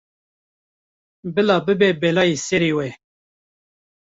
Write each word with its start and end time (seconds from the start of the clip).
Bila 1.33 1.55
bibe 1.65 1.89
belayê 2.01 2.35
serê 2.47 2.71
we. 2.77 2.89